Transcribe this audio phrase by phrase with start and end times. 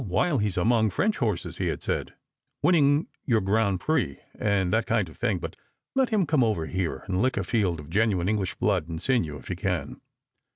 [0.07, 2.15] while he's among French horses," he had said,"
[2.63, 5.55] winning your Grand Prix, and that kind of thing; but
[5.93, 9.37] let him come over here and lick a field of geuuine English blood and sinew,
[9.37, 10.01] if he can."